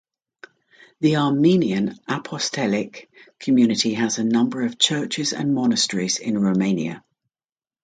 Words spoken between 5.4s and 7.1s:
a monastery in Romania.